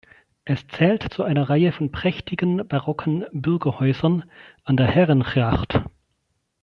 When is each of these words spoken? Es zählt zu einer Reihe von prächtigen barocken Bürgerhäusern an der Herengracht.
Es 0.45 0.65
zählt 0.67 1.13
zu 1.13 1.21
einer 1.21 1.47
Reihe 1.51 1.71
von 1.71 1.91
prächtigen 1.91 2.67
barocken 2.67 3.23
Bürgerhäusern 3.33 4.27
an 4.63 4.75
der 4.75 4.87
Herengracht. 4.87 5.79